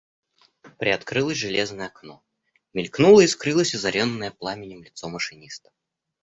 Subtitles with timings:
[0.79, 2.23] Приоткрылось железное окно,
[2.73, 5.69] мелькнуло и скрылось озаренное пламенем лицо машиниста.